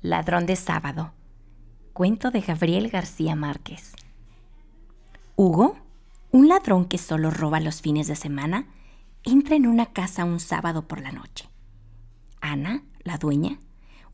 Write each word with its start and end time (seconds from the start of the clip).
Ladrón 0.00 0.46
de 0.46 0.54
sábado. 0.54 1.10
Cuento 1.92 2.30
de 2.30 2.40
Gabriel 2.40 2.88
García 2.88 3.34
Márquez. 3.34 3.96
Hugo, 5.34 5.76
un 6.30 6.46
ladrón 6.46 6.84
que 6.84 6.98
solo 6.98 7.32
roba 7.32 7.58
los 7.58 7.80
fines 7.80 8.06
de 8.06 8.14
semana, 8.14 8.68
entra 9.24 9.56
en 9.56 9.66
una 9.66 9.86
casa 9.86 10.24
un 10.24 10.38
sábado 10.38 10.86
por 10.86 11.00
la 11.00 11.10
noche. 11.10 11.48
Ana, 12.40 12.84
la 13.02 13.18
dueña, 13.18 13.58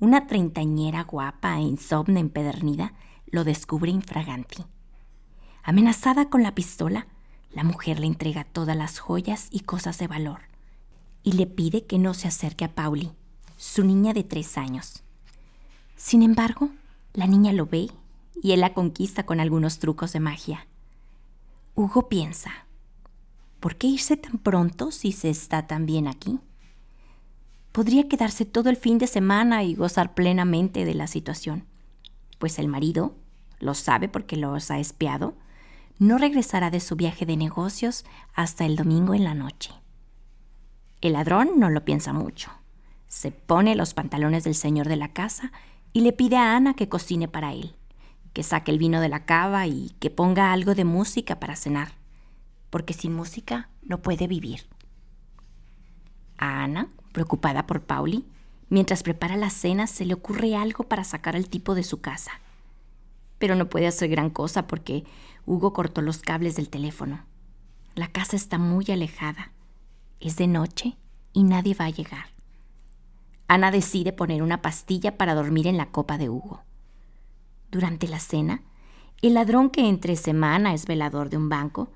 una 0.01 0.27
treintañera 0.27 1.03
guapa 1.03 1.59
e 1.59 1.61
insomne 1.61 2.19
empedernida, 2.19 2.95
lo 3.27 3.45
descubre 3.45 3.91
infraganti. 3.91 4.65
Amenazada 5.63 6.31
con 6.31 6.43
la 6.43 6.55
pistola, 6.55 7.09
la 7.51 7.63
mujer 7.63 8.01
le 8.01 8.07
entrega 8.07 8.45
todas 8.45 8.75
las 8.75 9.01
joyas 9.01 9.49
y 9.51 9.61
cosas 9.61 9.99
de 9.99 10.07
valor 10.07 10.41
y 11.23 11.33
le 11.33 11.47
pide 11.47 11.85
que 11.85 11.99
no 11.99 12.15
se 12.15 12.29
acerque 12.29 12.65
a 12.65 12.75
Pauli, 12.75 13.13
su 13.59 13.85
niña 13.85 14.15
de 14.15 14.25
tres 14.25 14.57
años. 14.57 15.04
Sin 15.97 16.23
embargo, 16.23 16.71
la 17.13 17.27
niña 17.27 17.53
lo 17.53 17.67
ve 17.67 17.91
y 18.43 18.53
él 18.53 18.61
la 18.61 18.75
conquista 18.75 19.25
con 19.25 19.41
algunos 19.41 19.79
trucos 19.79 20.13
de 20.13 20.21
magia. 20.21 20.67
Hugo 21.75 22.09
piensa, 22.09 22.67
¿por 23.61 23.77
qué 23.77 23.87
irse 23.87 24.17
tan 24.17 24.39
pronto 24.39 24.91
si 24.91 25.13
se 25.13 25.31
está 25.31 25.67
tan 25.67 25.87
bien 25.87 26.07
aquí? 26.07 26.41
Podría 27.73 28.09
quedarse 28.09 28.45
todo 28.45 28.71
el 28.71 28.77
fin 28.77 28.99
de 28.99 29.07
semana 29.07 29.65
y 29.65 29.75
gozar 29.75 30.15
plenamente 30.15 30.85
de 30.85 30.95
la 30.95 31.07
situación, 31.07 31.65
pues 32.39 32.59
el 32.59 32.69
marido, 32.69 33.17
lo 33.59 33.75
sabe 33.75 34.09
porque 34.09 34.37
los 34.37 34.71
ha 34.71 34.79
espiado, 34.79 35.35
no 35.99 36.19
regresará 36.19 36.71
de 36.71 36.81
su 36.81 36.97
viaje 36.97 37.27
de 37.27 37.37
negocios 37.37 38.05
hasta 38.35 38.67
el 38.67 38.77
domingo 38.77 39.15
en 39.15 39.25
la 39.25 39.35
noche. 39.35 39.73
El 41.01 41.15
ladrón 41.15 41.51
no 41.57 41.71
lo 41.71 41.85
piensa 41.85 42.13
mucho. 42.13 42.51
Se 43.09 43.31
pone 43.31 43.75
los 43.77 43.95
pantalones 43.95 44.45
del 44.45 44.55
señor 44.55 44.89
de 44.89 44.97
la 44.97 45.13
casa 45.13 45.53
y 45.95 46.01
le 46.01 46.13
pide 46.13 46.37
a 46.37 46.57
Ana 46.57 46.75
que 46.75 46.89
cocine 46.89 47.29
para 47.29 47.55
él, 47.55 47.77
que 48.33 48.43
saque 48.43 48.73
el 48.73 48.79
vino 48.79 49.01
de 49.01 49.09
la 49.09 49.25
cava 49.25 49.69
y 49.69 49.95
que 50.01 50.11
ponga 50.11 50.53
algo 50.53 50.75
de 50.75 50.85
música 50.85 51.39
para 51.39 51.55
cenar, 51.55 51.93
porque 52.69 52.93
sin 52.93 53.15
música 53.15 53.71
no 53.83 54.03
puede 54.03 54.27
vivir. 54.27 54.67
A 56.37 56.65
Ana, 56.65 56.89
preocupada 57.13 57.69
por 57.69 57.83
Pauli, 57.83 58.27
mientras 58.69 59.05
prepara 59.05 59.37
la 59.37 59.51
cena 59.51 59.87
se 59.87 60.05
le 60.05 60.15
ocurre 60.15 60.57
algo 60.57 60.83
para 60.83 61.05
sacar 61.05 61.37
al 61.37 61.49
tipo 61.49 61.77
de 61.77 61.85
su 61.85 62.01
casa. 62.01 62.33
Pero 63.39 63.55
no 63.55 63.71
puede 63.71 63.87
hacer 63.87 64.11
gran 64.11 64.31
cosa 64.31 64.67
porque 64.67 65.05
Hugo 65.47 65.73
cortó 65.73 66.03
los 66.03 66.19
cables 66.19 66.57
del 66.57 66.71
teléfono. 66.71 67.25
La 67.95 68.09
casa 68.09 68.35
está 68.35 68.59
muy 68.59 68.85
alejada. 68.91 69.53
Es 70.19 70.37
de 70.37 70.49
noche 70.49 70.97
y 71.33 71.45
nadie 71.45 71.75
va 71.75 71.85
a 71.85 71.91
llegar. 71.91 72.34
Ana 73.47 73.71
decide 73.71 74.13
poner 74.13 74.43
una 74.43 74.63
pastilla 74.63 75.17
para 75.17 75.35
dormir 75.35 75.67
en 75.67 75.77
la 75.77 75.91
copa 75.91 76.19
de 76.19 76.31
Hugo. 76.31 76.63
Durante 77.71 78.09
la 78.09 78.19
cena, 78.19 78.63
el 79.23 79.35
ladrón 79.35 79.71
que 79.71 79.89
entre 79.89 80.17
semana 80.17 80.75
es 80.75 80.87
velador 80.87 81.31
de 81.31 81.37
un 81.37 81.49
banco 81.49 81.91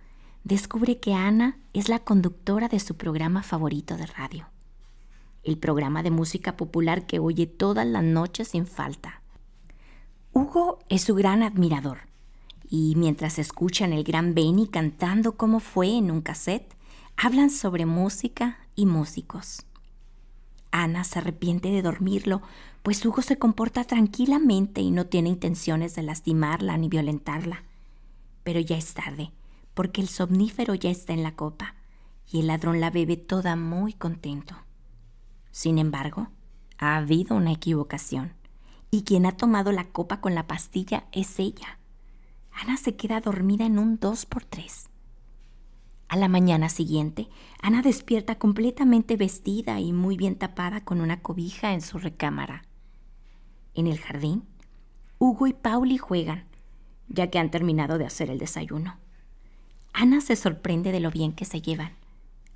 descubre 0.45 0.99
que 0.99 1.15
Ana 1.15 1.59
es 1.73 1.89
la 1.89 1.99
conductora 1.99 2.69
de 2.69 2.81
su 2.81 2.97
programa 2.97 3.43
favorito 3.43 3.97
de 3.97 4.07
radio, 4.07 4.47
el 5.43 5.59
programa 5.59 6.03
de 6.03 6.11
música 6.11 6.57
popular 6.57 7.07
que 7.07 7.19
oye 7.19 7.47
todas 7.47 7.87
las 7.87 8.03
noches 8.03 8.49
sin 8.49 8.67
falta. 8.67 9.23
Hugo 10.33 10.79
es 10.89 11.03
su 11.03 11.15
gran 11.15 11.43
admirador 11.43 12.09
y 12.69 12.95
mientras 12.97 13.39
escuchan 13.39 13.93
el 13.93 14.05
gran 14.05 14.35
Benny 14.35 14.69
cantando 14.69 15.37
como 15.37 15.61
fue 15.61 15.97
en 15.97 16.11
un 16.11 16.21
cassette, 16.21 16.75
hablan 17.17 17.51
sobre 17.51 17.87
música 17.87 18.59
y 18.75 18.87
músicos. 18.87 19.68
Ana 20.83 21.05
se 21.05 21.19
arrepiente 21.19 21.71
de 21.71 21.83
dormirlo, 21.83 22.43
pues 22.83 23.05
Hugo 23.05 23.23
se 23.23 23.39
comporta 23.39 23.85
tranquilamente 23.85 24.81
y 24.81 24.91
no 24.91 25.07
tiene 25.07 25.29
intenciones 25.29 25.95
de 25.95 26.03
lastimarla 26.03 26.77
ni 26.77 26.89
violentarla. 26.89 27.65
Pero 28.45 28.61
ya 28.61 28.77
es 28.77 28.95
tarde, 28.95 29.33
porque 29.75 30.01
el 30.01 30.09
somnífero 30.09 30.75
ya 30.75 30.91
está 30.91 31.13
en 31.13 31.23
la 31.23 31.35
copa 31.35 31.75
y 32.31 32.41
el 32.41 32.47
ladrón 32.47 32.81
la 32.81 32.91
bebe 32.91 33.17
toda 33.17 33.57
muy 33.57 33.93
contento. 33.93 34.57
Sin 35.51 35.79
embargo, 35.79 36.29
ha 36.79 36.97
habido 36.97 37.37
una 37.37 37.53
equivocación, 37.53 38.35
y 38.91 39.03
quien 39.03 39.27
ha 39.27 39.33
tomado 39.33 39.73
la 39.73 39.85
copa 39.85 40.21
con 40.21 40.35
la 40.35 40.47
pastilla 40.47 41.07
es 41.13 41.39
ella. 41.39 41.79
Ana 42.53 42.77
se 42.77 42.97
queda 42.97 43.21
dormida 43.21 43.67
en 43.67 43.79
un 43.79 43.99
dos 43.99 44.27
por 44.27 44.45
tres. 44.45 44.89
A 46.09 46.17
la 46.17 46.29
mañana 46.29 46.71
siguiente, 46.71 47.29
Ana 47.61 47.83
despierta 47.83 48.37
completamente 48.37 49.17
vestida 49.17 49.79
y 49.79 49.93
muy 49.93 50.17
bien 50.17 50.37
tapada 50.37 50.83
con 50.83 51.03
una 51.03 51.21
cobija 51.21 51.75
en 51.75 51.83
su 51.83 51.99
recámara. 51.99 52.65
En 53.75 53.87
el 53.87 53.99
jardín, 53.99 54.45
Hugo 55.19 55.47
y 55.47 55.53
Pauli 55.53 55.99
juegan, 55.99 56.47
ya 57.09 57.29
que 57.29 57.39
han 57.39 57.51
terminado 57.51 57.99
de 57.99 58.07
hacer 58.07 58.31
el 58.31 58.39
desayuno. 58.39 58.97
Ana 59.93 60.23
se 60.23 60.35
sorprende 60.35 60.93
de 60.93 61.01
lo 61.01 61.11
bien 61.11 61.33
que 61.33 61.45
se 61.45 61.61
llevan. 61.61 61.93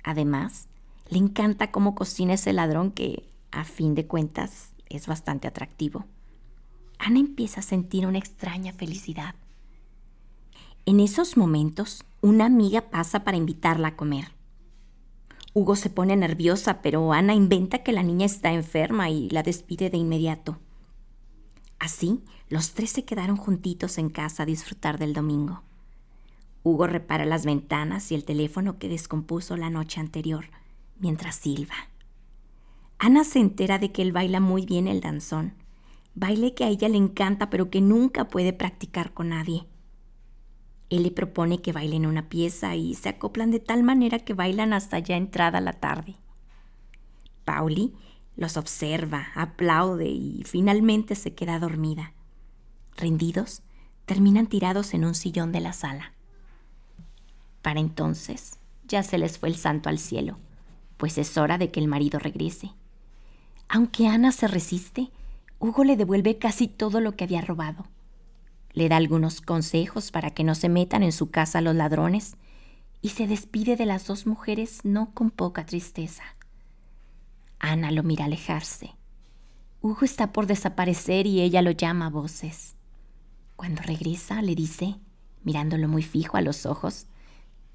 Además, 0.03 0.67
le 1.09 1.19
encanta 1.19 1.71
cómo 1.71 1.93
cocina 1.93 2.33
ese 2.33 2.53
ladrón 2.53 2.91
que, 2.91 3.29
a 3.51 3.65
fin 3.65 3.93
de 3.93 4.07
cuentas, 4.07 4.71
es 4.89 5.05
bastante 5.05 5.47
atractivo. 5.47 6.05
Ana 6.97 7.19
empieza 7.19 7.59
a 7.59 7.63
sentir 7.63 8.07
una 8.07 8.17
extraña 8.17 8.73
felicidad. 8.73 9.35
En 10.85 10.99
esos 10.99 11.37
momentos, 11.37 12.03
una 12.19 12.45
amiga 12.45 12.89
pasa 12.89 13.23
para 13.23 13.37
invitarla 13.37 13.89
a 13.89 13.95
comer. 13.95 14.33
Hugo 15.53 15.77
se 15.77 15.89
pone 15.89 16.17
nerviosa, 16.17 16.81
pero 16.81 17.13
Ana 17.13 17.33
inventa 17.33 17.83
que 17.83 17.93
la 17.93 18.03
niña 18.03 18.25
está 18.25 18.51
enferma 18.51 19.09
y 19.09 19.29
la 19.29 19.43
despide 19.43 19.89
de 19.89 19.97
inmediato. 19.97 20.57
Así, 21.79 22.21
los 22.49 22.73
tres 22.73 22.89
se 22.89 23.05
quedaron 23.05 23.37
juntitos 23.37 23.97
en 23.97 24.09
casa 24.09 24.43
a 24.43 24.45
disfrutar 24.45 24.99
del 24.99 25.13
domingo. 25.13 25.61
Hugo 26.63 26.87
repara 26.87 27.25
las 27.25 27.45
ventanas 27.45 28.11
y 28.11 28.15
el 28.15 28.25
teléfono 28.25 28.77
que 28.77 28.89
descompuso 28.89 29.55
la 29.55 29.69
noche 29.69 30.01
anterior, 30.01 30.47
mientras 30.99 31.35
silba. 31.35 31.75
Ana 32.99 33.23
se 33.23 33.39
entera 33.39 33.79
de 33.79 33.93
que 33.93 34.01
él 34.01 34.11
baila 34.11 34.41
muy 34.41 34.65
bien 34.65 34.87
el 34.87 34.99
danzón, 34.99 35.53
baile 36.13 36.53
que 36.53 36.65
a 36.65 36.69
ella 36.69 36.89
le 36.89 36.97
encanta 36.97 37.49
pero 37.49 37.69
que 37.69 37.79
nunca 37.79 38.27
puede 38.27 38.51
practicar 38.51 39.13
con 39.13 39.29
nadie. 39.29 39.65
Él 40.93 41.01
le 41.01 41.09
propone 41.09 41.59
que 41.59 41.71
bailen 41.71 42.05
una 42.05 42.29
pieza 42.29 42.75
y 42.75 42.93
se 42.93 43.09
acoplan 43.09 43.49
de 43.49 43.59
tal 43.59 43.81
manera 43.81 44.19
que 44.19 44.35
bailan 44.35 44.73
hasta 44.73 44.99
ya 44.99 45.17
entrada 45.17 45.59
la 45.59 45.73
tarde. 45.73 46.17
Pauli 47.45 47.95
los 48.35 48.57
observa, 48.57 49.29
aplaude 49.33 50.07
y 50.07 50.43
finalmente 50.45 51.15
se 51.15 51.33
queda 51.33 51.57
dormida. 51.57 52.13
Rendidos, 52.95 53.63
terminan 54.05 54.45
tirados 54.45 54.93
en 54.93 55.03
un 55.03 55.15
sillón 55.15 55.51
de 55.51 55.61
la 55.61 55.73
sala. 55.73 56.13
Para 57.63 57.79
entonces 57.79 58.59
ya 58.87 59.01
se 59.01 59.17
les 59.17 59.39
fue 59.39 59.49
el 59.49 59.55
santo 59.55 59.89
al 59.89 59.97
cielo, 59.97 60.37
pues 60.97 61.17
es 61.17 61.35
hora 61.39 61.57
de 61.57 61.71
que 61.71 61.79
el 61.79 61.87
marido 61.87 62.19
regrese. 62.19 62.69
Aunque 63.67 64.05
Ana 64.05 64.31
se 64.31 64.47
resiste, 64.47 65.09
Hugo 65.57 65.85
le 65.85 65.97
devuelve 65.97 66.37
casi 66.37 66.67
todo 66.67 66.99
lo 66.99 67.15
que 67.15 67.23
había 67.23 67.41
robado 67.41 67.87
le 68.73 68.89
da 68.89 68.97
algunos 68.97 69.41
consejos 69.41 70.11
para 70.11 70.31
que 70.31 70.43
no 70.43 70.55
se 70.55 70.69
metan 70.69 71.03
en 71.03 71.11
su 71.11 71.29
casa 71.29 71.61
los 71.61 71.75
ladrones 71.75 72.35
y 73.01 73.09
se 73.09 73.27
despide 73.27 73.75
de 73.75 73.85
las 73.85 74.07
dos 74.07 74.25
mujeres 74.25 74.79
no 74.83 75.13
con 75.13 75.29
poca 75.29 75.65
tristeza. 75.65 76.23
Ana 77.59 77.91
lo 77.91 78.03
mira 78.03 78.25
alejarse. 78.25 78.95
Hugo 79.81 80.03
está 80.03 80.31
por 80.31 80.47
desaparecer 80.47 81.27
y 81.27 81.41
ella 81.41 81.61
lo 81.61 81.71
llama 81.71 82.07
a 82.07 82.09
voces. 82.09 82.75
Cuando 83.55 83.81
regresa 83.81 84.41
le 84.41 84.55
dice, 84.55 84.95
mirándolo 85.43 85.87
muy 85.87 86.03
fijo 86.03 86.37
a 86.37 86.41
los 86.41 86.65
ojos, 86.65 87.07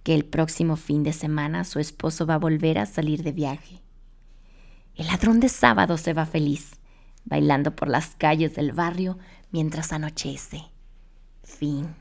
que 0.03 0.15
el 0.15 0.25
próximo 0.25 0.77
fin 0.77 1.03
de 1.03 1.13
semana 1.13 1.65
su 1.65 1.79
esposo 1.79 2.27
va 2.27 2.35
a 2.35 2.39
volver 2.39 2.79
a 2.79 2.87
salir 2.87 3.23
de 3.23 3.33
viaje. 3.33 3.83
El 4.95 5.07
ladrón 5.07 5.39
de 5.39 5.49
sábado 5.49 5.97
se 5.99 6.13
va 6.13 6.27
feliz, 6.27 6.81
bailando 7.25 7.77
por 7.77 7.89
las 7.89 8.17
calles 8.17 8.55
del 8.55 8.73
barrio 8.73 9.19
mientras 9.53 9.93
anochece. 9.93 10.65
Fin. 11.49 11.95